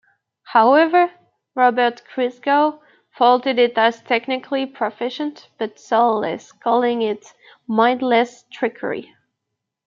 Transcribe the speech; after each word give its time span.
However, 0.45 1.11
Robert 1.53 2.01
Christgau 2.11 2.79
faulted 3.11 3.59
it 3.59 3.77
as 3.77 4.01
technically 4.01 4.65
proficient 4.65 5.47
but 5.59 5.79
soulless, 5.79 6.51
calling 6.53 7.03
it 7.03 7.23
"mindless 7.67 8.45
trickery". 8.51 9.13